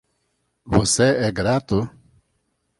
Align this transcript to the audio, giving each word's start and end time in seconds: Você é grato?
Você 0.65 1.03
é 1.27 1.31
grato? 1.31 1.87